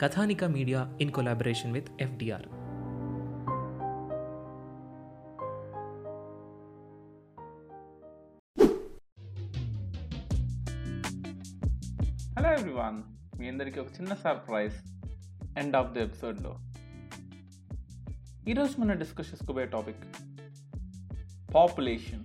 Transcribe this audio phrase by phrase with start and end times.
[0.00, 2.46] Kathanika media in collaboration with FDR.
[12.38, 13.02] Hello everyone
[13.38, 14.74] మీ అందరికీ ఒక చిన్న సర్ప్రైజ్
[15.58, 16.58] ఎండ్ ఆఫ్ ది ఎపిసోడ్లో
[18.48, 20.04] ఈరోజు మనం డిస్కస్ చేసుకోబోయే టాపిక్
[21.54, 22.24] పాపులేషన్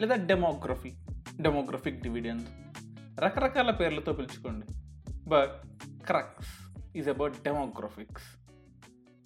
[0.00, 0.92] లేదా డెమోగ్రఫీ
[1.40, 2.46] డెమోగ్రఫిక్ డివిడెన్స్
[3.20, 4.66] రకరకాల పేర్లతో పిలుచుకోండి.
[5.28, 5.73] But
[6.06, 6.52] crux
[6.96, 8.28] is about demographics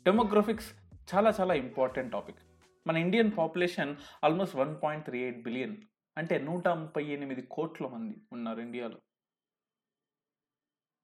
[0.05, 0.73] demographics
[1.15, 2.41] చాలా చాలా ఇంపార్టెంట్ టాపిక్
[2.87, 5.77] మన Indian population almost one point three eight billion
[6.19, 8.99] అంటే నూట ముప్పై ఎనిమిది కోట్ల మంది ఉన్నారు ఇండియాలో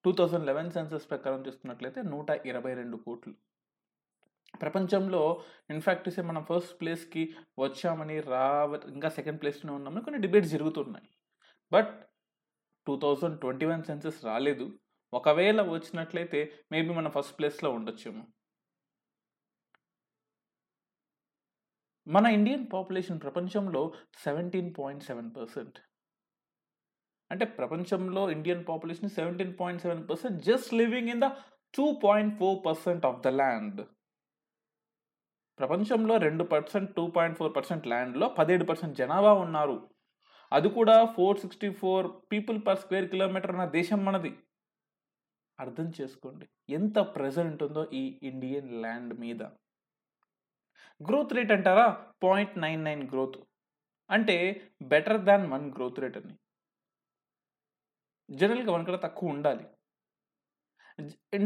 [0.05, 3.35] టూ థౌజండ్ లెవెన్ సెన్సస్ ప్రకారం చూస్తున్నట్లయితే నూట ఇరవై రెండు కోట్లు.
[4.63, 11.09] ప్రపంచంలో ఇన్ఫ్యాక్ట్ చూస్తే మనం ఫస్ట్ ప్లేస్కి వచ్చామని రావ ఇంకా సెకండ్ ప్లేస్లో ఉన్నామని కొన్ని డిబేట్స్ జరుగుతున్నాయి.
[11.73, 12.05] But
[12.87, 14.79] two thousand twenty one census రాలేదు.
[15.15, 18.25] ఒకవేళ వచ్చినట్లయితే మేబీ మనం ఫస్ట్ ప్లేస్లో ఉండొచ్చేమో.
[22.09, 23.93] మన ఇండియన్ పాపులేషన్ ప్రపంచంలో
[24.25, 25.79] సెవెంటీన్ పాయింట్ సెవెన్ పర్సెంట్.
[27.31, 31.25] అంటే ప్రపంచంలో Indian population seventeen point seven percent just living in the
[31.75, 33.83] two point four percent of the land.
[35.59, 39.91] ప్రపంచంలో రెండు percent two point four percent ల్యాండ్లో పదిహేడు పర్సెంట్ జనాభా ఉన్నారు.
[40.53, 44.39] అది కూడా four sixty four people per square kilometre ఉన్న దేశం మనది.
[45.61, 46.49] అర్థం చేసుకోండి.
[46.69, 49.43] ఎంత ప్రెజెంట్ ఉందో ఈ ఇండియన్ ల్యాండ్ మీద.
[51.09, 52.13] గ్రోత్ రేట్ అంటారా?
[52.23, 53.39] Point nine nine growth.
[54.11, 56.35] అంటే better than one growth rate అని.
[58.31, 59.65] జనరల్గా వన్ కూడా తక్కువ ఉండాలి.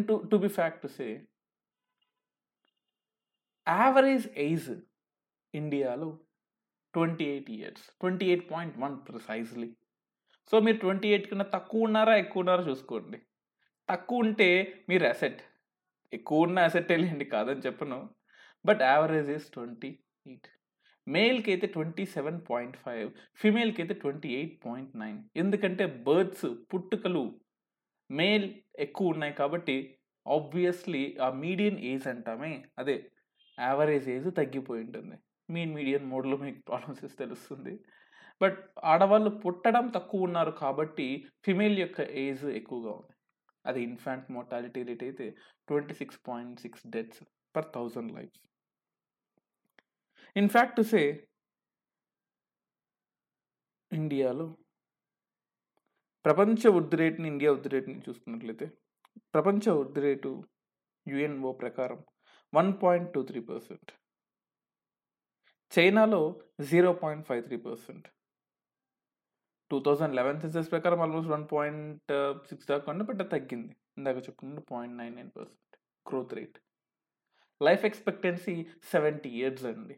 [0.02, 1.26] To to be fact say
[3.68, 4.70] average age
[5.54, 6.18] ఇండియాలో
[6.94, 7.82] twenty eight years.
[7.82, 9.76] Twenty eight point one precisely.
[10.50, 13.22] So మీరు ట్వంటీ ఎయిట్ కన్నా తక్కువ ఉన్నారా ఎక్కువ ఉన్నారా చూసుకోండి.
[13.90, 14.48] తక్కువ ఉంటే
[14.88, 15.40] మీరు అసెట్
[16.12, 17.98] ఎక్కువ ఉన్న అసెట్ వెళ్ళండి కాదని చెప్పను.
[18.66, 19.90] But average is twenty
[20.26, 20.48] eight.
[21.06, 23.08] మేల్కి అయితే ట్వంటీ సెవెన్ పాయింట్ ఫైవ్
[23.42, 25.20] ఫిమేల్కి అయితే ట్వంటీ ఎయిట్ పాయింట్ నైన్.
[25.36, 27.22] ఎందుకంటే బర్డ్స్ పుట్టుకలు
[28.10, 29.76] మేల్ ఎక్కువ ఉన్నాయి కాబట్టి
[30.26, 32.64] ఆబ్వియస్లీ ఆ మీడియన్ ఏజ్ అంటామే.
[32.78, 32.96] అదే
[33.60, 35.16] యావరేజ్ ఏజ్ తగ్గిపోయి ఉంటుంది.
[35.50, 37.74] మీన్ మీడియన్ మోడ్లో మీకు ప్రాబ్లమ్స్ తెలుస్తుంది.
[38.42, 43.14] బట్ ఆడవాళ్ళు పుట్టడం తక్కువ ఉన్నారు కాబట్టి ఫిమేల్ యొక్క ఏజ్ ఎక్కువగా ఉంది.
[43.64, 45.26] అది ఇన్ఫాంట్ మోర్టాలిటీ రేట్ అయితే
[45.68, 47.22] twenty six point six deaths
[47.56, 48.42] per thousand lives.
[50.36, 51.02] In fact say
[53.92, 54.46] ఇండియాలో
[56.24, 58.66] ప్రపంచ వృద్ధి రేటుని ఇండియా వృద్ధి రేటుని చూసుకున్నట్లయితే
[59.34, 60.30] ప్రపంచ వృద్ధి రేటు
[61.06, 62.04] యుఎన్ఓ ప్రకారం
[62.54, 63.90] one point two three percent.
[65.72, 66.20] చైనాలో
[66.70, 68.06] zero point five three percent.
[69.70, 72.12] Two thousand eleven census ప్రకారం ఆల్మోస్ట్ వన్ పాయింట్
[72.50, 73.72] సిక్స్ దాకా ఉండే బట్ తగ్గింది.
[73.98, 75.76] ఇందాక చెప్పుకుంటే point nine nine percent
[76.10, 76.58] growth rate
[77.60, 78.54] life expectancy
[78.92, 79.96] seventy years అండి.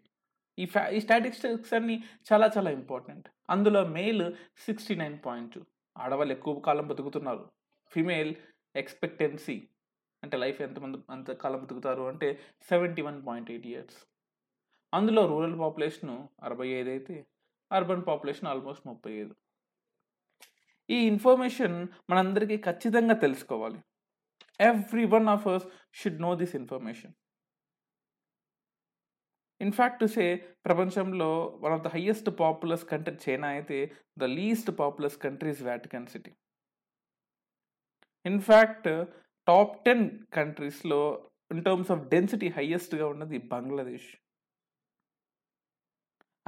[0.58, 1.96] ఈ ఫ్యా ఈ స్టాటిస్టిక్స్ అన్ని
[2.28, 4.24] చాలా చాలా ఇంపార్టెంట్ అందులో మేల్
[4.66, 5.58] సిక్స్టీ నైన్ పాయింట్
[5.96, 7.44] ఆడవాళ్ళు ఎక్కువ కాలం బతుకుతున్నారు.
[7.92, 8.32] ఫిమేల్
[8.82, 9.56] ఎక్స్పెక్టెన్సీ
[10.22, 12.28] అంటే లైఫ్ ఎంతమంది అంత కాలం బతుకుతారు అంటే
[12.70, 13.98] seventy one point eight years
[14.92, 16.12] అందులో రూరల్ పాపులేషన్
[16.46, 17.16] అరవై ఐదు అయితే
[17.70, 19.34] అర్బన్ పాపులేషన్ ఆల్మోస్ట్ ముప్పై ఐదు.
[20.90, 21.76] ఈ ఇన్ఫర్మేషన్
[22.10, 23.80] మనందరికీ ఖచ్చితంగా తెలుసుకోవాలి.
[24.60, 25.66] Every one of us
[26.00, 27.14] should know this information
[29.60, 30.26] in fact say
[30.64, 31.30] ప్రపంచంలో
[31.62, 33.78] one of the highest populous country China అయితే
[34.18, 36.32] the least populous country is Vatican City
[38.24, 38.88] in fact
[39.46, 41.00] top ten కంట్రీస్లో
[41.50, 44.08] in terms of density హయ్యెస్ట్గా ఉన్నది Bangladesh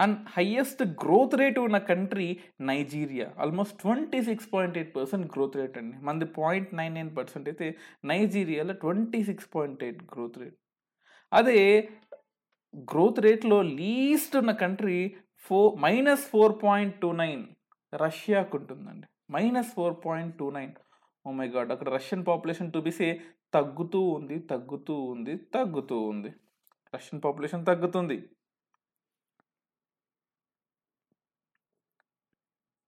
[0.03, 2.29] and highest growth rate ఉన్న country
[2.71, 3.27] Nigeria.
[3.43, 5.97] Almost twenty six point eight percent growth rate అండి.
[6.09, 7.67] మంది point nine nine percent అయితే
[8.13, 10.57] నైజీరియాలో twenty six point eight growth rate.
[11.33, 11.61] అదే
[12.93, 14.99] growth రేట్లో least ఉన్న country
[15.47, 17.43] four minus four point two nine
[18.05, 19.07] రష్యాకు ఉంటుందండి.
[19.35, 20.75] Minus four point two nine.
[21.27, 23.09] Oh my god అక్కడ Russian population చూపిస్తే
[23.57, 26.31] తగ్గుతూ ఉంది తగ్గుతూ ఉంది తగ్గుతూ ఉంది.
[26.95, 28.17] రష్యన్ పాపులేషన్ తగ్గుతుంది.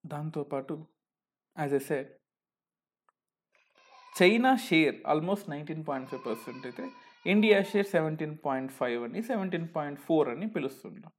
[0.05, 0.87] దాంతోపాటు
[1.57, 2.11] as I said
[4.15, 6.85] China share almost nineteen point five percent అయితే
[7.27, 11.13] India share seventeen point five అని సెవెంటీన్ పాయింట్ ఫోర్ అని పిలుస్తుంటాం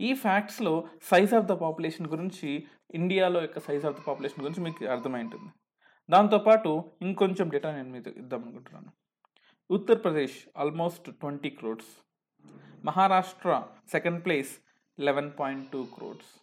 [0.00, 4.84] ఈ ఫ్యాక్ట్స్లో సైజ్ ఆఫ్ ద పాపులేషన్ గురించి ఇండియాలో యొక్క సైజ్ ఆఫ్ ద పాపులేషన్ గురించి మీకు
[4.84, 5.50] అర్థమై ఉంటుంది
[6.08, 6.70] దాంతోపాటు
[7.02, 8.90] ఇంకొంచెం డేటా నేను మీకు ఇద్దాం అనుకుంటున్నాను.
[9.70, 11.92] Uttar Pradesh almost twenty crores
[12.84, 13.50] Maharashtra
[13.90, 14.52] second place
[14.98, 16.39] eleven point two crores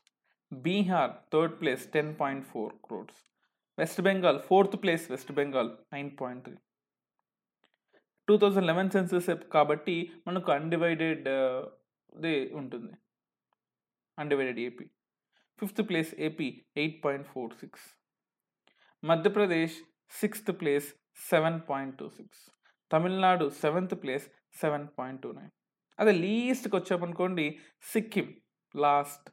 [0.52, 3.20] Bihar third place ten point four crores.
[3.78, 6.56] West Bengal fourth place West Bengal nine point three.
[8.28, 9.98] Two thousand eleven census కాబట్టి
[10.28, 11.60] మనకు undivided uh,
[12.24, 12.94] దే ఉంటుంది.
[14.18, 14.86] Undivided AP
[15.60, 16.48] fifth place AP
[16.82, 17.86] eight point four six.
[19.04, 19.76] Madhya Pradesh
[20.22, 20.88] sixth place
[21.30, 22.42] seven point two six.
[22.92, 24.26] Tamil Nadu seventh place
[24.62, 25.54] seven point two nine.
[26.00, 27.46] అదే లీస్ట్కి వచ్చామనుకోండి
[27.94, 28.28] Sikkim
[28.76, 29.28] last.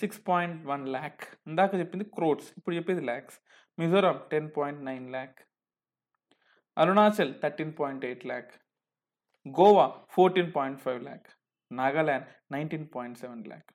[0.00, 3.38] Six point one lakh ఇందాక చెప్పింది క్రోడ్స్ ఇప్పుడు చెప్పేది lakhs
[3.78, 5.38] Mizoram ten point nine lakh
[6.76, 8.52] Arunachal thirteen point eight lakh
[9.46, 9.86] Goa
[10.16, 11.28] fourteen point five lakh
[11.70, 13.70] Nagaland nineteen point seven lakh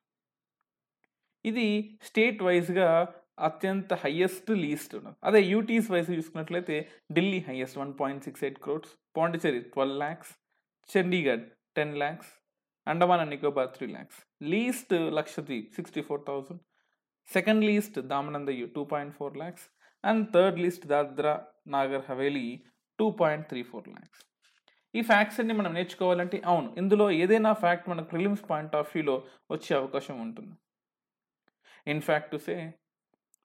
[1.45, 1.67] ఇది
[2.01, 2.87] state వైజ్గా
[3.39, 5.17] అత్యంత highest least ఉన్నది.
[5.23, 6.75] అదే యూటీస్ వైజ్ చూసుకున్నట్లయితే
[7.13, 10.31] Delhi highest one point six eight crores Pondicherry twelve lakhs
[10.89, 11.45] Chandigarh
[11.75, 12.31] ten lakhs
[12.87, 14.19] Andaman and Nicobar three lakhs.
[14.43, 16.61] Least Lakshadweep sixty four thousand.
[17.33, 19.65] Second least దామనందయ్యు two point four lakhs.
[20.05, 22.63] And third least Dadra Nagar Haveli
[22.99, 24.21] two point three four lakhs.
[24.95, 29.15] ఈ facts అన్ని మనం నేర్చుకోవాలంటే అవును ఇందులో ఏదైనా ఫ్యాక్ట్ మనకు ప్రిలిమ్స్ పాయింట్ ఆఫ్ వ్యూలో
[29.51, 30.55] వచ్చే అవకాశం ఉంటుంది.
[31.87, 32.73] ఇన్ఫ్యాక్ట్ టు సే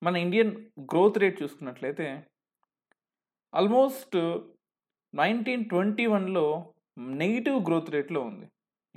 [0.03, 2.27] మన ఇండియన్ గ్రోత్ రేట్ చూసుకున్నట్లయితే
[3.55, 4.17] ఆల్మోస్ట్
[5.15, 8.47] నైన్టీన్ ట్వంటీ వన్లో నెగిటివ్ గ్రోత్ రేట్లో ఉంది.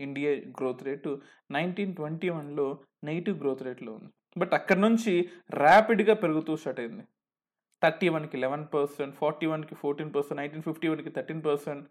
[0.08, 1.12] India growth rate
[1.58, 2.68] nineteen twenty వన్లో
[3.04, 4.10] నెగిటివ్ గ్రోత్ రేట్లో ఉంది.
[4.42, 5.14] బట్ అక్కడ నుంచి
[5.62, 7.04] ర్యాపిడ్గా పెరుగుతూ స్టార్ట్ అయింది.
[7.82, 11.86] థర్టీ వన్కి లెవెన్ పర్సెంట్ ఫార్టీ వన్కి ఫోర్టీన్ పర్సెంట్ నైన్టీన్ ఫిఫ్టీ వన్కి thirteen percent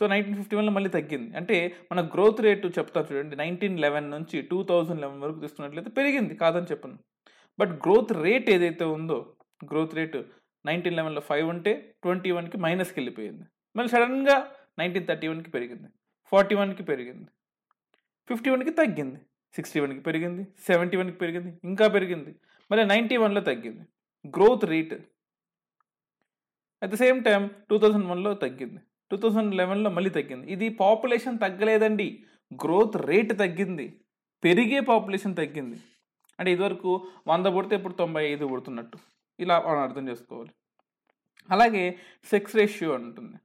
[0.00, 1.30] so nineteen fifty వన్లో మళ్ళీ తగ్గింది.
[1.36, 1.56] అంటే
[1.92, 6.68] మన గ్రోత్ రేటు చెప్తా చూడండి నైన్టీన్ లెవెన్ నుంచి టూ థౌజండ్ లెవెన్ వరకు తీసుకున్నట్లయితే పెరిగింది కాదని
[6.72, 6.98] చెప్పను.
[7.58, 9.18] బట్ గ్రోత్ రేట్ ఏదైతే ఉందో
[9.70, 10.18] గ్రోత్ రేట్
[10.66, 11.72] నైన్టీన్ లెవెన్లో ఫైవ్ ఉంటే
[12.02, 13.44] ట్వంటీ వన్కి మైనస్కి వెళ్ళిపోయింది.
[13.76, 14.36] మళ్ళీ సడన్గా
[14.78, 15.88] నైన్టీన్ థర్టీ వన్కి పెరిగింది.
[16.30, 17.28] ఫార్టీ వన్కి పెరిగింది.
[18.28, 19.20] ఫిఫ్టీ వన్కి తగ్గింది.
[19.54, 20.46] సిక్స్టీ వన్కి పెరిగింది.
[20.66, 21.60] సెవెంటీ వన్కి పెరిగింది.
[21.64, 22.34] ఇంకా పెరిగింది.
[22.70, 23.80] మళ్ళీ నైంటీ వన్లో తగ్గింది.
[24.28, 24.94] Growth rate
[26.82, 28.80] at the same time two thousand వన్లో తగ్గింది.
[29.10, 30.52] టూ థౌజండ్ లెవెన్లో మళ్ళీ తగ్గింది.
[30.52, 32.24] ఇది పాపులేషన్ తగ్గలేదండి.
[32.54, 34.00] గ్రోత్ రేట్ తగ్గింది.
[34.44, 35.80] పెరిగే పాపులేషన్ తగ్గింది.
[36.38, 38.98] అంటే ఇదివరకు వంద పుడితే ఇప్పుడు తొంభై ఐదు పుడుతున్నట్టు
[39.40, 40.50] ఇలా మనం అర్థం చేసుకోవాలి.
[41.50, 43.36] అలాగే సెక్స్ రేషియో ఉంటుంది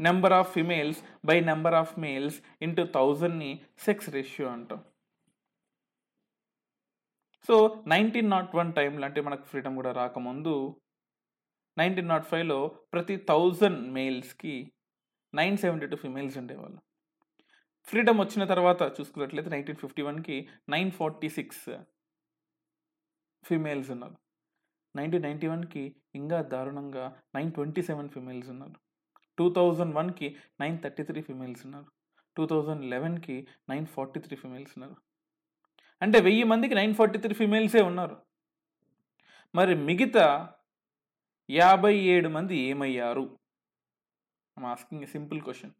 [0.00, 4.80] number of females by number of males into థౌజండ్ని sex ratio అంటాం.
[7.48, 10.54] సో నైన్టీన్ నాట్ వన్ టైంలో అంటే మనకు ఫ్రీడమ్ కూడా రాకముందు
[11.76, 12.58] నైన్టీన్ నాట్ ఫైవ్లో
[12.92, 14.72] ప్రతి థౌజండ్ మేల్స్కి
[15.34, 16.78] నైన్ సెవెంటీ టూ ఫిమేల్స్ ఉండేవాళ్ళు.
[17.88, 20.36] ఫ్రీడమ్ వచ్చిన తర్వాత చూసుకున్నట్లయితే నైన్టీన్ ఫిఫ్టీ వన్కి
[20.68, 21.64] నైన్ ఫార్టీ సిక్స్
[23.44, 24.16] ఫిమేల్స్ ఉన్నారు.
[24.96, 28.87] నైన్టీన్ నైంటీ వన్కి ఇంకా దారుణంగా నైన్ ట్వంటీ సెవెన్ ఫిమేల్స్ ఉన్నారు.
[29.38, 31.86] టూ థౌజండ్ వన్కి నైన్ థర్టీ త్రీ ఫిమేల్స్ ఉన్నారు.
[32.36, 34.96] టూ థౌజండ్ లెవెన్కి నైన్ ఫార్టీ త్రీ ఫిమేల్స్ ఉన్నారు.
[36.02, 38.16] అంటే వెయ్యి మందికి నైన్ ఫార్టీ త్రీ ఫిమేల్సే ఉన్నారు.
[39.54, 40.52] మరి మిగతా
[41.50, 43.38] యాభై ఏడు మంది ఏమయ్యారు?
[44.66, 45.70] ఆస్కింగ్ ఏ సింపుల్ క్వశ్చన్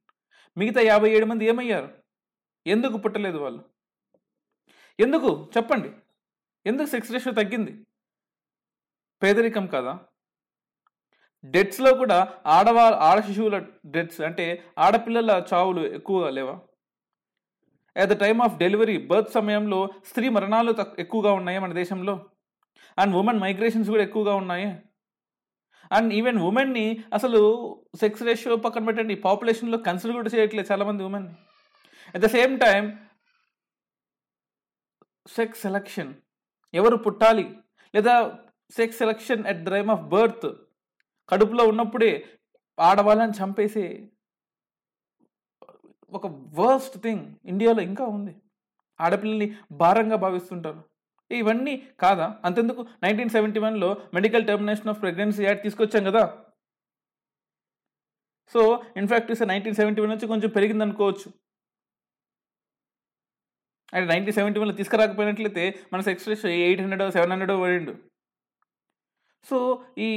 [0.59, 1.95] మిగతా యాభై ఏడు మంది ఏమయ్యారు?
[2.67, 3.65] ఎందుకు పుట్టలేదు వాళ్ళు?
[5.01, 5.51] ఎందుకు?
[5.57, 5.93] చెప్పండి.
[6.67, 7.87] ఎందుకు సెక్స్ రేషియో తగ్గింది?
[9.23, 10.08] పేదరికం కదా?
[11.45, 16.61] డెత్స్లో కూడా ఆడవా ఆడ శిశువుల డెత్స్ అంటే ఆడపిల్లల చావులు ఎక్కువగా లేవా?
[17.97, 22.31] At the time of delivery birth సమయంలో స్త్రీ మరణాలు తక్- ఎక్కువగా ఉన్నాయి మన దేశంలో?
[22.99, 24.79] అండ్ ఉమెన్ మైగ్రేషన్స్ కూడా ఎక్కువగా ఉన్నాయి?
[25.93, 27.41] అండ్ ఈవెన్ ఉమెన్ని అసలు
[28.01, 31.29] సెక్స్ రేషియో పక్కన పెట్టండి పాపులేషన్లో కన్సిడర్ కూడా చేయట్లేదు చాలామంది women
[32.15, 32.99] at the same time
[35.27, 36.15] sex selection
[36.75, 37.57] ఎవరు పుట్టాలి?
[37.95, 38.39] లేదా
[38.71, 40.47] sex selection at the time of birth
[41.29, 42.39] కడుపులో ఉన్నప్పుడే
[42.81, 44.09] ఆడవాళ్ళని చంపేసే
[46.11, 46.27] ఒక
[46.61, 48.37] వర్స్ట్ థింగ్ ఇండియాలో ఇంకా ఉంది.
[49.01, 50.85] ఆడపిల్లల్ని భారంగా భావిస్తుంటారు.
[51.31, 52.41] ఇవన్నీ కాదా?
[52.45, 52.87] అంతెందుకు?
[53.03, 56.45] నైన్టీన్ సెవెంటీ వన్లో medical termination of pregnancy act తీసుకొచ్చాం కదా?
[58.53, 61.33] సో ఇన్ఫ్యాక్ట్ ఇస్తే నైన్టీన్ సెవెంటీ వన్ నుంచి కొంచెం పెరిగింది అనుకోవచ్చు
[63.95, 67.95] అంటే నైన్టీన్ సెవెంటీ వన్లో తీసుకురాకపోయినట్లయితే మన sex ratio eight hundred seven hundred పడిండు.
[69.45, 70.11] So ఈ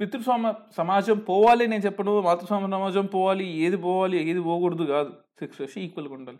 [0.00, 5.12] పితృస్వామ సమాజం పోవాలి నేను చెప్పను మాతృస్వామ సమాజం పోవాలి ఏది పోవాలి ఏది పోకూడదు కాదు.
[5.38, 6.38] సెక్స్ రేషియో ఈక్వల్గా ఉండాలి.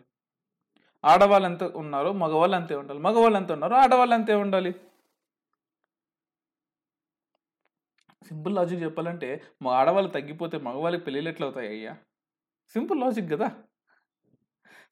[1.05, 2.99] ఆడవాళ్ళు ఎంత ఉన్నారో మగవాళ్ళు అంతే ఉండాలి.
[2.99, 4.75] మగవాళ్ళు ఎంత ఉన్నారో ఆడవాళ్ళు అంతే ఉండాలి.
[8.27, 11.97] సింపుల్ లాజిక్ చెప్పాలంటే మా ఆడవాళ్ళు తగ్గిపోతే మగవాళ్ళకి పెళ్ళిళ్ళు ఎట్లవుతాయి అయ్యా?
[12.69, 13.51] సింపుల్ లాజిక్ కదా?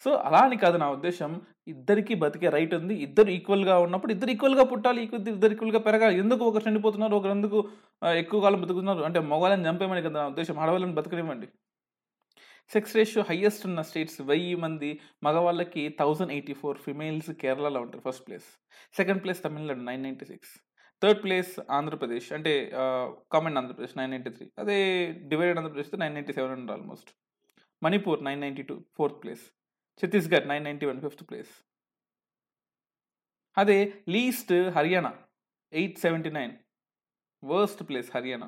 [0.03, 1.31] సో అలా అని కాదు నా ఉద్దేశం.
[1.73, 2.95] ఇద్దరికి బతికే రైట్ ఉంది.
[3.05, 4.99] ఇద్దరు ఈక్వల్గా ఉన్నప్పుడు ఇద్దరు ఈక్వల్గా పుట్టాలి.
[5.03, 6.15] ఈక్వల్ ఇద్దరు ఈక్వల్గా పెరగాలి.
[6.23, 7.15] ఎందుకు ఒకరు చనిపోతున్నారు?
[7.15, 7.59] ఒకరు ఎందుకు
[8.23, 9.03] ఎక్కువ కాలం బతుకుతున్నారు?
[9.07, 10.59] అంటే మగవాళ్ళని చంపేమని కదా నా ఉద్దేశం.
[10.59, 11.47] ఆడవాళ్ళని బతకనివ్వండి.
[12.73, 14.91] సెక్స్ రేషియో హయ్యెస్ట్ ఉన్న స్టేట్స్ వెయ్యి మంది
[15.23, 18.47] మగవాళ్ళకి థౌజండ్ ఎయిటీ ఫోర్ ఫిమేల్స్ కేరళలో ఉంటారు first place.
[18.99, 20.53] Second place Tamil Nadu nine ninety six.
[21.01, 22.53] Third place Andhra Pradesh అంటే
[23.33, 24.47] common Andhra Pradesh nine ninety three.
[24.59, 24.77] అదే
[25.31, 27.09] divided Andhra Pradesh nine ninety seven ఉంటుంది almost.
[27.83, 29.45] Manipur nine ninety two fourth place.
[29.99, 31.53] Chhattisgarh nine ninety one fifth place.
[33.57, 33.77] అదే
[34.15, 35.11] least Haryana
[35.79, 36.53] eight seventy nine.
[37.51, 38.47] Worst place Haryana.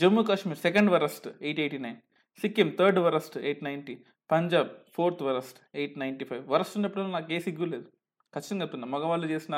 [0.00, 1.98] Jammu Kashmir second worst eight eighty nine.
[2.40, 3.94] Sikkim third worst eight ninety
[4.32, 6.44] Punjab fourth worst eight ninety five.
[6.52, 7.86] Worst ఉన్నప్పుడు నాకు ఏ సిగ్గు లేదు.
[8.34, 9.56] ఖచ్చితంగా చెప్తున్నా మగవాళ్ళు చేసిన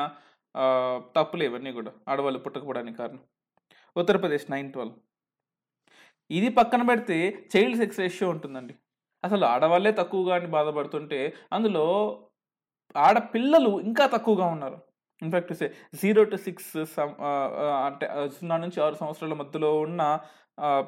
[1.16, 1.92] తప్పులు ఇవన్నీ కూడా.
[2.08, 3.22] ఆడవాళ్ళు పుట్టకపోవడానికి కారణం.
[3.96, 4.96] Uttar Pradesh nine twelve.
[6.30, 7.16] ఇది పక్కన పెడితే
[7.52, 8.74] చైల్డ్ సెక్స్ రేషియో ఉంటుందండి.
[9.24, 11.18] అసలు ఆడవాళ్ళే తక్కువగా అని బాధపడుతుంటే
[11.56, 11.84] అందులో
[13.04, 14.78] ఆడపిల్లలు ఇంకా తక్కువగా ఉన్నారు.
[15.22, 15.52] ఇన్ఫాక్ట్
[16.00, 16.72] జీరో టు సిక్స్
[17.86, 20.02] అంటే సున్నా నుంచి ఆరు సంవత్సరాల మధ్యలో ఉన్న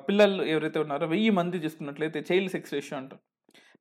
[0.08, 3.22] పిల్లలు ఎవరైతే ఉన్నారో వెయ్యి మంది చూసుకున్నట్లయితే చైల్డ్ సెక్స్ రేషియో అంటారు.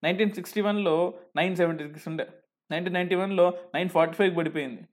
[0.04, 0.96] నైన్టీన్ సిక్స్టీ వన్లో
[1.40, 2.26] నైన్ సెవెంటీ సిక్స్ ఉండే.
[2.70, 3.46] నైన్టీన్ నైన్టీ వన్లో
[3.76, 4.84] నైన్ ఫార్టీ ఫైవ్ పడిపోయింది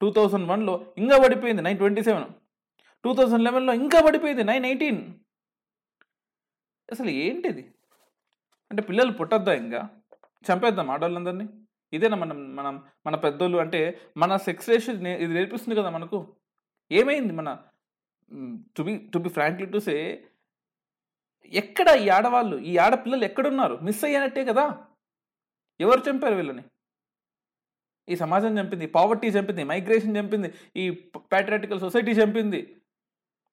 [0.00, 2.28] టూ థౌజండ్ వన్లో ఇంకా పడిపోయింది nine twenty seven
[3.04, 5.00] two thousand లెవెన్లో ఇంకా పడిపోయింది నైన్ ఎయిటీన్
[6.88, 7.62] అసలు ఏంటిది?
[8.70, 9.80] అంటే పిల్లలు పుట్టద్దా ఇంకా?
[10.44, 11.46] చంపేద్దాం ఆడవాళ్ళందరినీ
[11.92, 12.74] ఇదేనా మనం మనం
[13.06, 16.36] మన పెద్దోళ్ళు అంటే మన సెక్స్ రేషియో ఇది నేర్పిస్తుంది కదా మనకు.
[16.92, 17.48] ఏమైంది మన
[18.76, 20.24] to be to be frankly to say
[21.52, 23.74] ఎక్కడ ఈ ఆడవాళ్ళు ఈ ఆడపిల్లలు ఎక్కడున్నారు?
[23.82, 24.64] మిస్ అయ్యానట్టే కదా?
[25.80, 26.64] ఎవరు చంపారు వీళ్ళని?
[28.08, 32.60] ఈ సమాజం చంపింది పావర్టీ చంపింది మైగ్రేషన్ చంపింది ఈ ప్యాట్రాటికల్ సొసైటీ చంపింది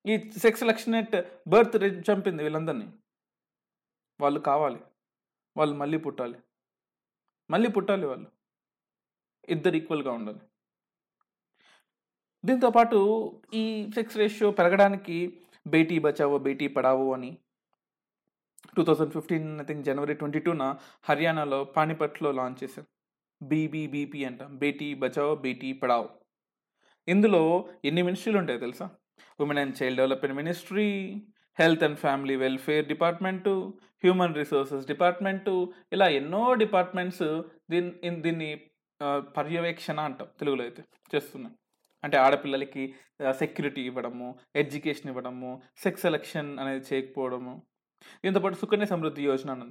[0.06, 1.16] ఈ సెక్స్ లక్షనెట్
[1.48, 2.88] బర్త్ రేట్ చంపింది వీళ్ళందరినీ.
[4.22, 4.80] వాళ్ళు కావాలి.
[5.58, 6.40] వాళ్ళు మళ్ళీ పుట్టాలి.
[7.50, 8.28] మళ్ళీ పుట్టాలి వాళ్ళు.
[9.50, 10.40] ఇద్దరు ఈక్వల్గా ఉండాలి.
[12.46, 12.98] దీంతో పాటు
[13.54, 17.38] ఈ సెక్స్ రేషియో పెరగడానికి బేటీ బచావో బేటీ పడావో అని
[18.78, 22.88] two thousand fifteen I think January twenty టూన హర్యానాలో పానిపట్లో లాంచ్ చేశారు.
[23.46, 24.44] బీబీబీపీ అంట.
[24.44, 26.10] బేటీ బచావో బేటీ పడావో.
[27.08, 28.90] ఇందులో ఎన్ని మినిస్ట్రీలు ఉంటాయో తెలుసా?
[29.40, 30.88] Women and child development ministry
[31.60, 33.52] health and family welfare department
[34.04, 35.54] human resources department
[35.96, 37.24] ఇలా ఎన్నో డిపార్ట్మెంట్స్
[37.72, 38.50] దీన్ని దీన్ని
[39.38, 40.82] పర్యవేక్షణ అంటాం తెలుగులో అయితే
[41.14, 41.56] చేస్తున్నాయి.
[42.04, 42.84] అంటే ఆడపిల్లలకి
[43.42, 44.28] సెక్యూరిటీ ఇవ్వడము
[44.62, 45.52] ఎడ్యుకేషన్ ఇవ్వడము
[45.84, 47.54] సెక్స్ సెలక్షన్ అనేది చేయకపోవడము.
[48.24, 49.66] దీంతో పాటు సుకన్య సమృద్ధి యోజన అని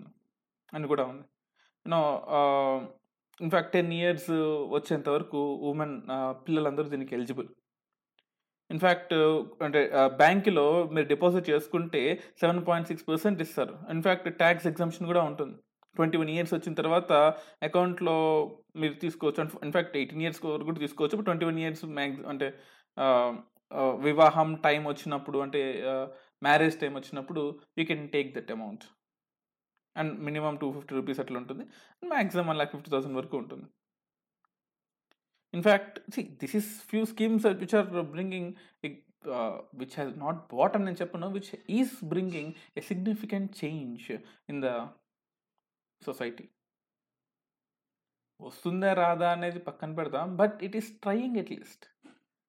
[0.77, 1.25] అని కూడా ఉంది.
[1.87, 2.01] యూనో
[3.41, 4.33] ఇన్ఫ్యాక్ట్ టెన్ ఇయర్స్
[4.77, 5.41] వచ్చేంత వరకు
[5.71, 5.97] ఉమెన్
[6.47, 7.49] పిల్లలందరూ దీనికి ఎలిజిబుల్.
[8.71, 9.15] ఇన్ఫ్యాక్ట్
[9.67, 9.81] అంటే
[10.23, 12.03] బ్యాంకులో మీరు డిపాజిట్ చేసుకుంటే
[12.41, 13.75] సెవెన్ పాయింట్ సిక్స్ పర్సెంట్ ఇస్తారు.
[13.95, 15.57] ఇన్ఫ్యాక్ట్ ట్యాక్స్ ఎగ్జామ్షన్ కూడా ఉంటుంది.
[15.97, 17.13] ట్వంటీ వన్ ఇయర్స్ వచ్చిన తర్వాత
[17.69, 18.17] అకౌంట్లో
[18.77, 19.43] మీరు తీసుకోవచ్చు.
[19.67, 21.23] ఇన్ఫ్యాక్ట్ ఎయిటీన్ ఇయర్స్ వరకు కూడా తీసుకోవచ్చు.
[21.29, 22.49] ట్వంటీ వన్ ఇయర్స్ మ్యాక్స్ అంటే
[24.07, 25.61] వివాహం టైం వచ్చినప్పుడు అంటే
[26.47, 27.43] మ్యారేజ్ టైం వచ్చినప్పుడు
[27.79, 28.85] you can take that amount
[29.97, 31.65] and minimum two fifty rupees అట్లా ఉంటుంది.
[32.13, 33.67] Maximum one lakh fifty thousand వరకు ఉంటుంది.
[35.57, 38.51] In fact see this is few schemes which are bringing
[39.81, 44.07] which has not but నేను చెప్పను which is bringing a significant change
[44.49, 44.71] in the
[46.03, 46.47] society
[48.41, 51.85] వస్తుందా రాదా అనేది పక్కన పెడదాం but it is trying at least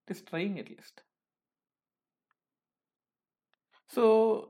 [0.01, 0.99] it is trying at least
[3.95, 4.03] so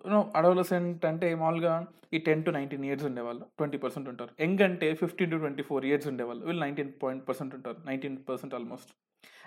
[0.08, 3.46] no adolescent అంటే మామూలుగా ఈ టెన్ టు నైన్టీన్ ఇయర్స్ ఉండేవాళ్ళు.
[3.58, 4.32] ట్వంటీ పర్సెంట్ ఉంటారు.
[4.42, 6.46] యంగ్ అంటే fifteen to twenty four years ఉండేవాళ్ళు.
[6.46, 7.78] వీళ్ళు నైన్టీన్ పాయింట్ పర్సెంట్ ఉంటారు.
[7.86, 8.92] Nineteen percent almost.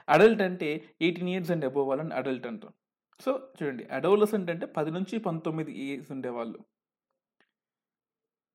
[0.09, 2.75] అడల్ట్ అంటే ఎయిటీన్ ఇయర్స్ అండ్ అబోవ్ వాళ్ళని అడల్ట్ అంటారు.
[3.20, 6.59] సో చూడండి అడోలసెంట్ అంటే పది నుంచి పంతొమ్మిది ఏజ్ ఉండేవాళ్ళు.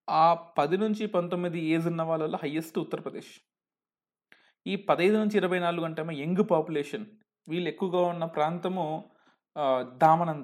[0.09, 3.33] ఆ పది నుంచి పంతొమ్మిది ఏజ్ ఉన్న వాళ్ళలో హయ్యెస్ట్ ఉత్తరప్రదేశ్
[4.67, 7.05] ఈ పదహైదు నుంచి ఇరవై నాలుగు అంటే యంగ్ పాపులేషన్.
[7.47, 8.85] వీళ్ళు ఎక్కువగా ఉన్న ప్రాంతము
[9.55, 9.65] ఆ,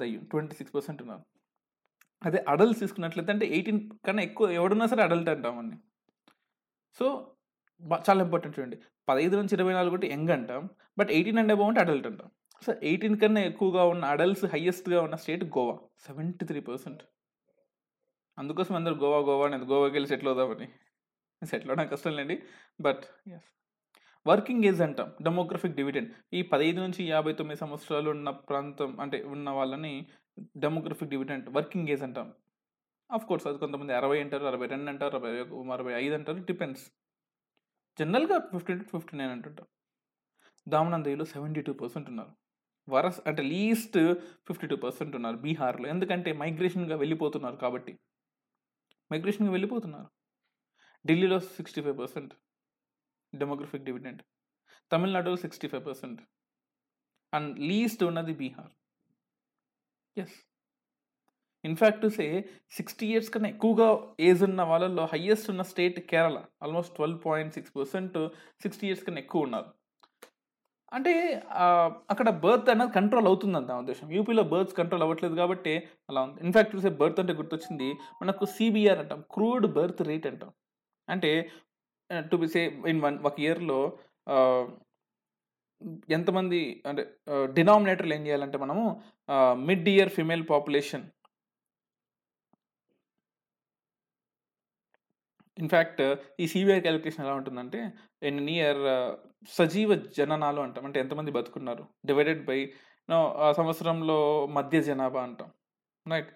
[0.02, 1.24] అయ్యి ట్వంటీ సిక్స్ పర్సెంట్ ఉన్నారు.
[2.22, 5.78] అదే అడల్ట్స్ తీసుకున్నట్లయితే అంటే ఎయిటీన్ కన్నా ఎక్కువ ఎవడున్నా సరే అడల్ట్ అంటామని
[6.98, 7.06] సో
[8.06, 8.78] చాలా ఇంపార్టెంట్ చూడండి.
[9.08, 10.64] పదహైదు నుంచి ఇరవై నాలుగు అంటే యంగ్ అంటాం
[10.98, 12.30] బట్ ఎయిటీన్ అండ్ అబౌవ్ అంటే అడల్ట్ అంటాం.
[12.62, 15.76] సో ఎయిటీన్ కన్నా ఎక్కువగా ఉన్న అడల్ట్స్ హైయెస్ట్గా ఉన్న state Goa
[16.08, 17.02] seventy three percent
[18.38, 20.68] అందుకోసం అందరూ గోవా గోవా అనేది గోవాకి వెళ్ళి సెటిల్ అవుదామని.
[21.52, 22.36] సెటిల్ అవడం కష్టం లేండి
[22.80, 23.04] బట్
[23.36, 23.50] ఎస్
[24.28, 26.10] వర్కింగ్ ఏజ్ అంటాం డెమోగ్రఫిక్ డివిడెండ్.
[26.34, 30.08] ఈ పదహైదు నుంచి యాభై తొమ్మిది సంవత్సరాలు ఉన్న ప్రాంతం అంటే ఉన్న వాళ్ళని
[30.58, 32.34] డెమోగ్రఫిక్ డివిడెంట్ వర్కింగ్ ఏజ్ అంటాం.
[33.14, 35.32] ఆఫ్ కోర్స్ అది కొంతమంది అరవై అంటారు అరవై రెండు అంటారు అరవై
[35.74, 36.92] అరవై ఐదు అంటారు డిపెండ్స్
[38.00, 39.68] జనరల్గా ఫిఫ్టీ టు ఫిఫ్టీ నైన్ అంటుంటాం.
[40.68, 42.34] దామనందయిలో సెవెంటీ టూ పర్సెంట్ ఉన్నారు.
[42.90, 44.14] వరస్ అంటే లీస్ట్
[44.48, 45.88] ఫిఫ్టీ టూ పర్సెంట్ ఉన్నారు బీహార్లో.
[45.90, 48.00] ఎందుకంటే మైగ్రేషన్గా వెళ్ళిపోతున్నారు కాబట్టి.
[49.12, 50.10] మైగ్రేషన్గా వెళ్ళిపోతున్నారు.
[51.08, 52.34] ఢిల్లీలో sixty five percent
[53.34, 54.22] demographic dividend
[54.92, 56.22] తమిళనాడులో sixty five percent
[57.34, 58.72] and least ఉన్నది Bihar
[60.18, 60.38] yes
[61.64, 62.26] in fact say
[62.78, 63.88] sixty years కన్నా ఎక్కువగా
[64.20, 68.18] ఏజ్ ఉన్న వాళ్ళల్లో హయ్యెస్ట్ ఉన్న state Kerala almost twelve point six percent
[68.64, 69.70] sixty years కన్నా ఎక్కువ ఉన్నారు.
[70.92, 71.14] అంటే
[72.12, 74.08] అక్కడ బర్త్ అనేది కంట్రోల్ అవుతుందంట నా ఉద్దేశం.
[74.12, 75.74] యూపీలో బర్త్స్ కంట్రోల్ అవ్వట్లేదు కాబట్టి
[76.10, 76.40] అలా ఉంది.
[76.46, 77.90] ఇన్ఫ్యాక్ట్ చూసే బర్త్ అంటే గుర్తొచ్చింది
[78.22, 80.52] మనకు సిబిఆర్ అంటాం క్రూడ్ బర్త్ రేట్ అంటాం.
[81.08, 81.32] అంటే
[82.20, 84.00] to be say in one ఒక ఇయర్లో
[86.10, 87.04] ఎంతమంది అంటే
[87.54, 89.04] డినామినేటర్లు ఏం చేయాలంటే మనము
[89.54, 91.06] mid year female population
[95.58, 96.02] in fact
[96.40, 98.82] ఈ సిబిఐ క్యాలిక్యులేషన్ ఎలా ఉంటుందంటే ఇన్ నియర్
[99.50, 100.86] సజీవ జననాలు అంటాం.
[100.86, 101.88] అంటే ఎంతమంది బతుకున్నారు?
[102.06, 102.60] డివైడెడ్ బై
[103.58, 105.50] సంవత్సరంలో మధ్య జనాభా అంటాం.
[106.12, 106.32] రైట్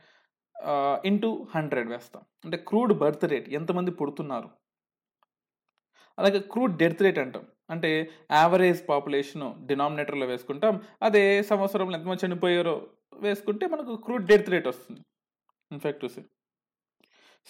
[1.05, 2.24] ఇంటూ హండ్రెడ్ వేస్తాం.
[2.46, 4.64] అంటే క్రూడ్ బర్త్ రేట్ ఎంతమంది పుడుతున్నారు?
[6.19, 7.45] అలాగే క్రూడ్ డెత్ రేట్ అంటాం.
[7.69, 10.81] అంటే యావరేజ్ పాపులేషన్ డినామినేటర్లో వేసుకుంటాం.
[11.01, 15.01] అదే సంవత్సరంలో ఎంతమంది చనిపోయారో వేసుకుంటే మనకు క్రూడ్ డెత్ రేట్ వస్తుంది.
[15.72, 16.22] ఇన్ఫ్యాక్ట్ చూసి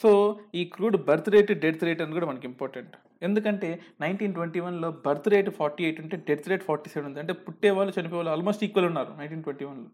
[0.02, 0.40] సో.
[0.56, 2.96] ఈ crude birth rate death rate అని కూడా మనకి ఇంపార్టెంట్.
[3.22, 7.20] ఎందుకంటే నైన్టీన్ ట్వంటీ వన్లో బర్త్ రేట్ ఫార్టీ ఎయిట్ ఉంటే డెత్ రేట్ ఫార్టీ సెవెన్ ఉంది.
[7.20, 9.90] అంటే పుట్టే వాళ్ళు చనిపోయే వాళ్ళు ఆల్మోస్ట్ ఈక్వల్ ఉన్నారు నైన్టీన్ ట్వంటీ వన్లో.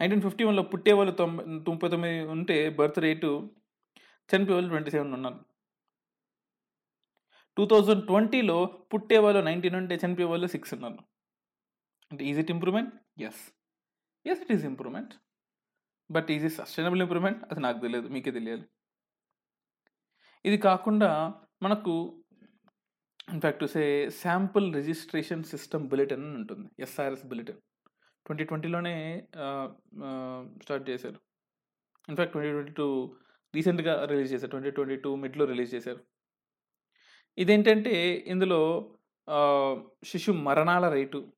[0.00, 3.50] నైన్టీన్ ఫిఫ్టీ వన్లో పుట్టే వాళ్ళు తొంభై ముప్పై తొమ్మిది ఉంటే బర్త్ రేటు
[4.30, 5.53] చనిపోయే వాళ్ళు ట్వంటీ సెవెన్ ఉన్నారు.
[7.56, 8.58] టూ థౌజండ్ ట్వంటీలో
[8.92, 10.98] పుట్టే వాళ్ళు నైన్టీన్ ఉంటే చనిపోయే వాళ్ళు సిక్స్ ఉన్నారు.
[12.10, 12.92] అంటే is it improvement
[13.28, 13.42] yes
[14.30, 15.12] yes it is improvement
[16.10, 18.64] but is it sustainable improvement అది నాకు తెలియదు మీకే తెలియాలి.
[20.48, 21.10] ఇది కాకుండా
[21.64, 21.92] మనకు
[23.34, 23.84] in fact say
[24.22, 27.60] sample registration system bulletin అని ఉంటుంది ఎస్ఆర్ఎస్ బులెటిన్
[28.26, 28.92] ట్వంటీ ట్వంటీలోనే
[30.64, 31.18] స్టార్ట్ చేశారు.
[32.10, 32.86] In fact twenty twenty two
[33.54, 34.50] రీసెంట్గా రిలీజ్ చేశారు.
[34.54, 36.00] ట్వంటీ ట్వంటీ టూ మిడ్లో రిలీజ్ చేశారు.
[37.38, 38.60] ఇదేంటంటే ఇందులో
[40.04, 41.32] శిశు మరణాల rate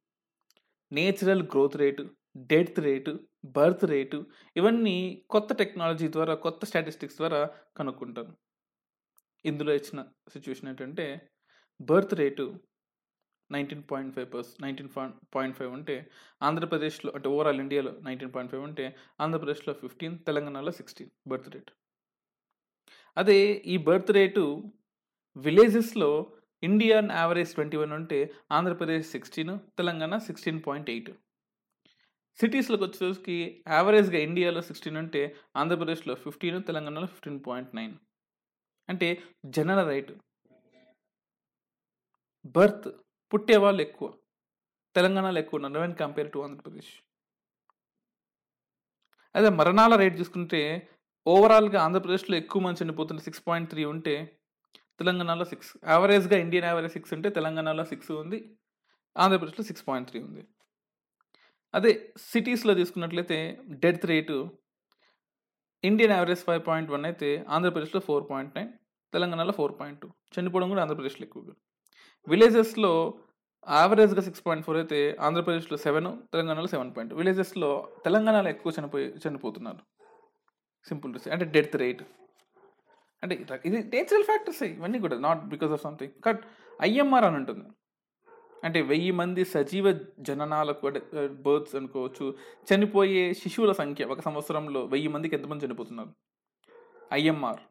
[0.93, 2.03] natural growth rate
[2.37, 3.13] death rate
[3.47, 8.33] birth rate ఇవన్నీ కొత్త టెక్నాలజీ ద్వారా కొత్త స్టాటిస్టిక్స్ ద్వారా కనుక్కుంటారు
[9.45, 10.01] ఇందులో ఇచ్చిన
[10.33, 11.07] సిచ్యువేషన్ ఏంటంటే
[11.81, 12.45] birth rate
[13.51, 14.89] nineteen point five percent nineteen
[15.35, 16.11] point five ఉంటే
[16.43, 21.71] ఆంధ్రప్రదేశ్లో అంటే ఓవరాల్ ఇండియాలో నైన్టీన్ పాయింట్ ఫైవ్ ఉంటే ఆంధ్రప్రదేశ్లో ఫిఫ్టీన్ తెలంగాణలో సిక్స్టీన్ బర్త్ రేట్.
[23.17, 24.43] అదే ఈ బర్త్ రేటు
[25.37, 31.11] విలేజెస్లో ఇండియన్ యావరేజ్ ట్వంటీ వన్ ఉంటే Andhra Pradesh sixteen Telangana sixteen point eight.
[32.41, 37.95] సిటీస్లోకి వచ్చేసరికి యావరేజ్గా ఇండియాలో సిక్స్టీన్ ఉంటే ఆంధ్రప్రదేశ్లో ఫిఫ్టీన్ తెలంగాణలో ఫిఫ్టీన్ పాయింట్ నైన్.
[38.89, 40.17] అంటే జనన రేటు.
[42.47, 42.89] బర్త్
[43.35, 44.15] పుట్టే వాళ్ళు ఎక్కువ.
[44.97, 45.81] తెలంగాణలో ఎక్కువ ఉన్నారు.
[45.81, 47.03] When compare to Andhra Pradesh.
[49.37, 50.89] అదే మరణాల రేట్ చూసుకుంటే
[51.27, 54.36] ఓవరాల్గా ఆంధ్రప్రదేశ్లో ఎక్కువ మంది చనిపోతుంది సిక్స్ పాయింట్ త్రీ ఉంటే
[55.01, 58.39] తెలంగాణలో సిక్స్ యావరేజ్గా ఇండియన్ యావరేజ్ సిక్స్ ఉంటే తెలంగాణలో సిక్స్ ఉంది.
[59.17, 60.43] ఆంధ్రప్రదేశ్లో సిక్స్ పాయింట్ త్రీ ఉంది.
[61.75, 61.93] అదే
[62.31, 63.39] సిటీస్లో తీసుకున్నట్లయితే
[63.83, 64.37] death rate
[65.85, 68.71] Indian average five point one అయితే ఆంధ్రప్రదేశ్లో ఫోర్ పాయింట్ నైన్
[69.13, 71.55] తెలంగాణలో ఫోర్ పాయింట్ టూ చనిపోవడం కూడా ఆంధ్రప్రదేశ్లో ఎక్కువగా
[72.27, 72.93] విలేజెస్లో
[73.67, 77.71] యావరేజ్గా సిక్స్ పాయింట్ ఫోర్ అయితే ఆంధ్రప్రదేశ్లో సెవెన్ తెలంగాణలో సెవెన్ పాయింట్ విలేజెస్లో
[78.07, 79.81] తెలంగాణలో ఎక్కువ చనిపోయి చనిపోతున్నారు.
[80.89, 82.03] సింపుల్ టు అంటే డెత్ రేట్
[83.23, 83.35] అంటే
[83.69, 86.43] ఇది నేచురల్ ఫ్యాక్టర్స్ ఇవన్నీ కూడా not because of something cut
[86.89, 87.67] IMR అని ఉంటుంది.
[88.65, 89.87] అంటే వెయ్యి మంది సజీవ
[90.29, 92.27] జననాలకు అంటే uh, బర్త్స్ అనుకోవచ్చు
[92.71, 96.13] చనిపోయే శిశువుల సంఖ్య ఒక సంవత్సరంలో వెయ్యి మందికి ఎంతమంది చనిపోతున్నారు?
[97.19, 97.63] ఐఎంఆర్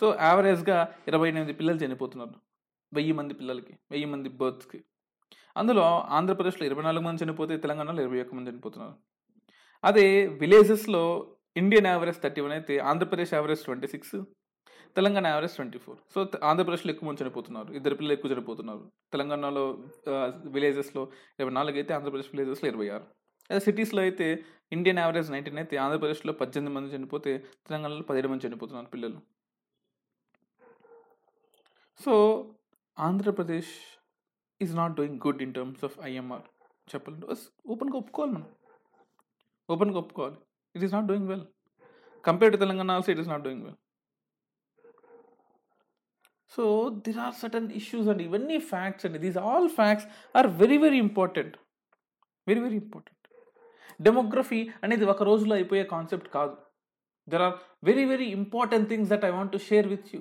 [0.00, 0.78] సో యావరేజ్గా
[1.10, 2.34] ఇరవై ఎనిమిది పిల్లలు చనిపోతున్నారు.
[2.92, 4.78] వెయ్యి మంది పిల్లలకి వెయ్యి మంది బర్త్స్కి
[5.56, 5.84] అందులో
[6.18, 8.94] ఆంధ్రప్రదేశ్లో ఇరవై నాలుగు మంది చనిపోతే తెలంగాణలో ఇరవై ఒక్క మంది చనిపోతున్నారు.
[9.84, 10.06] అదే
[10.42, 11.04] విలేజెస్లో
[11.56, 14.16] ఇండియన్ యావరేజ్ థర్టీ వన్ అయితే Andhra Pradesh average twenty six
[14.98, 17.70] Telangana average twenty four so ఆంధ్రప్రదేశ్లో ఎక్కువ మంది చనిపోతున్నారు.
[17.78, 18.82] ఇద్దరు పిల్లలు ఎక్కువ చనిపోతున్నారు.
[19.14, 19.64] తెలంగాణలో
[20.56, 21.02] విలేజెస్లో
[21.40, 23.06] ఇరవై నాలుగు అయితే ఆంధ్రప్రదేశ్ విలేజెస్లో ఇరవై ఆరు.
[23.50, 24.26] అదే సిటీస్లో అయితే
[24.76, 27.32] ఇండియన్ యావరేజ్ నైన్టీన్ అయితే ఆంధ్రప్రదేశ్లో పద్దెనిమిది మంది చనిపోతే
[27.68, 29.20] తెలంగాణలో పదిహేడు మంది చనిపోతున్నారు పిల్లలు.
[32.00, 32.12] So
[32.98, 33.72] Andhra Pradesh
[34.60, 36.46] is not doing good in terms of IMR
[36.92, 37.26] చెప్పాలంటే
[37.72, 38.48] ఓపెన్గా ఒప్పుకోవాలి మనం.
[39.68, 40.38] ఓపెన్గా ఒప్పుకోవాలి.
[40.74, 41.46] It is not doing well
[42.24, 43.78] compare to Telangana also it is not doing well
[46.52, 46.64] so
[47.06, 50.06] there are certain issues అండి ఇవన్నీ ఫ్యాక్ట్స్ అండి these all facts
[50.36, 51.54] are very very important
[52.46, 53.16] very very important
[54.00, 56.54] demography అనేది ఒక రోజులో అయిపోయే concept కాదు.
[57.28, 57.54] There are
[57.88, 60.20] very very important things that I want to share with you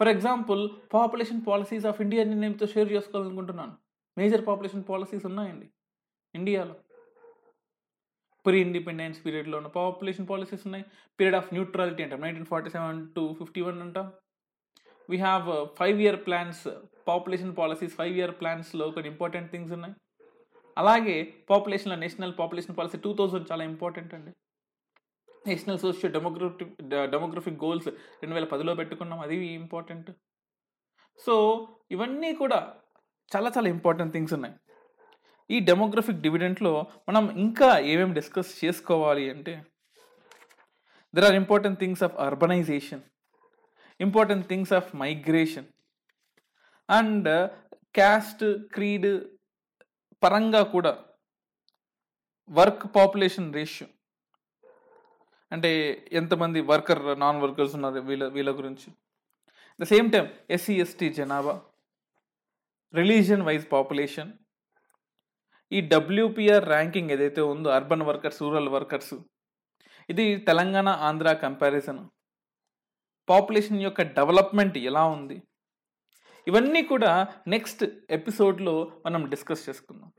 [0.00, 0.62] for example
[0.94, 3.74] population policies of India నేను share చేసుకోవాలనుకుంటున్నాను.
[4.16, 5.68] Major population policies ఉన్నాయండి.
[6.34, 6.74] ఇండియాలో
[8.46, 10.84] pre independence పీరియడ్లో ఉన్న పాపులేషన్ పాలసీస్ ఉన్నాయి.
[11.20, 12.20] పీరియడ్ ఆఫ్ న్యూట్రాలిటీ అంటాం.
[12.20, 14.12] Nineteen forty seven to fifty one అంటాం.
[15.10, 16.68] We have five year plans
[17.08, 19.94] population policies five year ప్లాన్స్లో కొన్ని ఇంపార్టెంట్ థింగ్స్ ఉన్నాయి.
[20.78, 24.32] అలాగే పాపులేషన్లో national population policy two thousand చాలా ఇంపార్టెంట్ అండి.
[25.46, 26.72] National socio demographic
[27.10, 29.20] demographic goals రెండు వేల పదిలో పెట్టుకున్నాం.
[29.20, 30.10] అది ఇంపార్టెంట్
[31.26, 31.34] సో
[31.90, 32.74] ఇవన్నీ కూడా
[33.36, 34.54] చాలా చాలా ఇంపార్టెంట్ థింగ్స్ ఉన్నాయి.
[35.50, 36.72] ఈ డెమోగ్రఫిక్ డివిడెంట్లో
[37.08, 39.54] మనం ఇంకా ఏమేమి డిస్కస్ చేసుకోవాలి అంటే
[41.14, 43.02] there are important things of urbanization
[44.00, 45.66] important things of migration
[46.88, 47.28] and
[47.94, 49.08] caste creed
[50.22, 50.92] పరంగా కూడా
[52.50, 53.88] వర్క్ పాపులేషన్ రేషియో
[55.52, 55.70] అంటే
[56.12, 58.88] ఎంతమంది వర్కర్ నాన్ వర్కర్స్ ఉన్నారు వీళ్ళ వీళ్ళ గురించి.
[59.80, 61.60] The same time SC ST జనాభా
[62.94, 64.30] రిలీజియన్ వైజ్ పాపులేషన్
[65.72, 69.14] ఈ డబ్ల్యూపిఆర్ ర్యాంకింగ్ ఏదైతే ఉందో అర్బన్ వర్కర్స్ రూరల్ వర్కర్స్
[70.10, 72.00] ఇది తెలంగాణ ఆంధ్ర కంపారిజన్
[73.28, 75.42] పాపులేషన్ యొక్క డెవలప్మెంట్ ఎలా ఉంది?
[76.46, 80.12] ఇవన్నీ కూడా నెక్స్ట్ ఎపిసోడ్లో మనం డిస్కస్ చేసుకుందాం.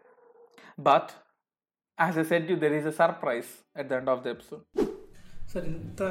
[0.79, 1.09] But
[2.01, 4.63] as a said you there is a surprise at the end of the episode
[5.49, 6.01] sir ఇంత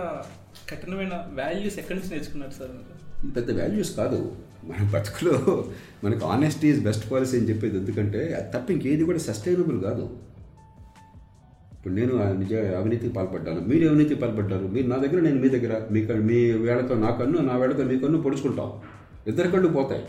[0.70, 2.74] కఠినమైన వాల్యూస్ ఎక్కడి నుంచి నేర్చుకున్నారు సార్?
[3.36, 4.49] పెద్ద వాల్యూస్ కాదు.
[4.64, 5.64] మన బతుకులో
[6.04, 10.18] మనకు ఆనెస్టీ ఈజ్ బెస్ట్ పాలసీ అని చెప్పేది ఎందుకంటే అది తప్ప ఇంకేది కూడా సస్టైనబుల్ కాదు.
[11.72, 13.60] ఇప్పుడు నేను నిజ అవినీతికి పాల్పడ్డాను.
[13.60, 14.66] మీరు అవినీతికి పాల్పడ్డారు.
[14.66, 18.22] మీరు నా దగ్గర నేను మీ దగ్గర మీ మీ వేళతో నా కన్ను నా వేళతో మీ కన్ను
[18.22, 18.72] పొడుచుకుంటాం.
[19.26, 20.04] ఇద్దరి కళ్ళు పోతాయి.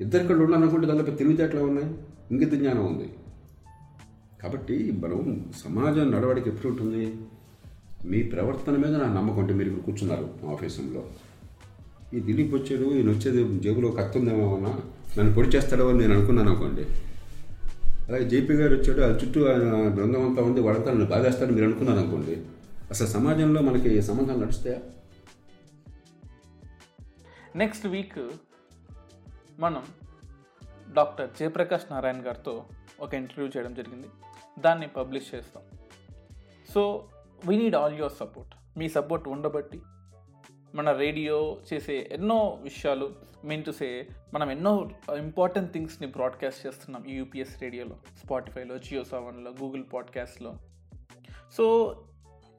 [0.00, 1.94] ఇద్దరి కళ్ళు ఉండాలనుకుంటే దానిలో తెలివితేటలు ఉన్నాయి?
[2.30, 3.10] ఇంగిత జ్ఞానం ఉంది.
[4.42, 7.14] కాబట్టి మనం సమాజం నడవడికి ఎప్పుడు ఉంటుంది?
[8.06, 11.04] మీ ప్రవర్తన మీద నా నమ్మకం ఉంటే మీరు ఇప్పుడు కూర్చున్నారు మా ఆఫీసులో.
[12.14, 14.80] ఈ దిలీప్ వచ్చాడు ఈయన వచ్చేది జేబులో కత్తుందేమో అన్నా.
[15.18, 16.82] నన్ను పొడి చేస్తాడో అని నేను అనుకున్నాను అనుకోండి.
[18.08, 21.98] అలాగే జేపీ గారు వచ్చాడు ఆ చుట్టూ ఆయన బృందం అంతా ఉంది వాడంతా నన్ను బాధేస్తాడని మీరు అనుకున్నారు
[21.98, 22.42] అనుకోండి.
[22.90, 24.78] అసలు సమాజంలో మనకి సంబంధాలు నడుస్తాయా?
[27.56, 28.30] నెక్స్ట్ వీక్
[29.58, 29.82] మనం
[30.94, 32.64] డాక్టర్ జయప్రకాష్ నారాయణ గారితో
[33.00, 34.06] ఒక ఇంటర్వ్యూ చేయడం జరిగింది.
[34.58, 35.62] దాన్ని పబ్లిష్ చేస్తాం.
[36.74, 37.04] So
[37.46, 39.80] we need all your support me support ఉండబట్టి
[40.74, 47.14] మన రేడియో చేసే ఎన్నో విషయాలు మీన్ టు సే మనం ఎన్నో ఇంపార్టెంట్ థింగ్స్ని బ్రాడ్కాస్ట్ చేస్తున్నాం ఈ
[47.14, 47.96] యూపీఎస్ రేడియోలో.
[48.24, 50.54] స్పాటిఫైలో జియో సెవెన్లో గూగుల్ పాడ్కాస్ట్లో
[51.56, 51.96] సో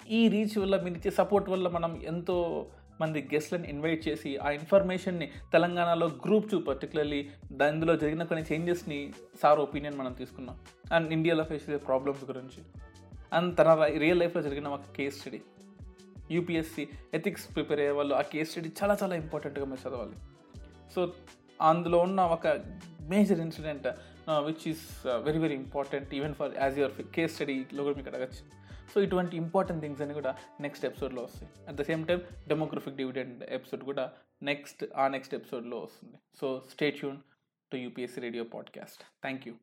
[0.09, 2.67] ఈ రీచ్ వల్ల మీరు ఇచ్చే సపోర్ట్ వల్ల మనం ఎంతో
[3.01, 9.59] మంది గెస్ట్లను ఇన్వైట్ చేసి ఆ ఇన్ఫర్మేషన్ని తెలంగాణలో గ్రూప్ టూ పర్టికులర్లీ దానిలో జరిగిన కొన్ని చేంజెస్ని సార్
[9.59, 10.59] ఒపీనియన్ మనం తీసుకున్నాం.
[10.93, 12.63] అండ్ ఇండియాలో ఫేస్ చేసే ప్రాబ్లమ్స్ గురించి.
[13.33, 15.41] అండ్ తన రియల్ లైఫ్లో జరిగిన ఒక case study
[16.31, 20.17] UPSC ethics prepare అయ్యే వాళ్ళు ఆ కేస్ స్టడీ చాలా చాలా ఇంపార్టెంట్గా మీరు చదవాలి.
[20.95, 21.13] సో
[21.61, 22.47] అందులో ఉన్న ఒక
[23.13, 23.87] major incident
[24.29, 28.43] which is very very important even for as your case స్టడీలో కూడా మీకు అడగచ్చు.
[28.93, 31.49] సో ఇటువంటి ఇంపార్టెంట్ థింగ్స్ అని కూడా నెక్స్ట్ ఎపిసోడ్లో వస్తాయి.
[31.67, 34.11] At the same time demographic dividend episode కూడా
[34.43, 36.17] నెక్స్ట్ ఆ నెక్స్ట్ ఎపిసోడ్లో వస్తుంది.
[36.41, 37.17] So stay Yoon
[37.71, 39.53] to UPSC radio podcast thank you